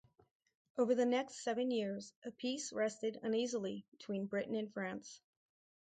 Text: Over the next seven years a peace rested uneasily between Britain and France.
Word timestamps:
Over 0.79 0.95
the 0.95 1.05
next 1.05 1.43
seven 1.43 1.69
years 1.69 2.11
a 2.25 2.31
peace 2.31 2.73
rested 2.73 3.19
uneasily 3.21 3.85
between 3.91 4.25
Britain 4.25 4.55
and 4.55 4.73
France. 4.73 5.21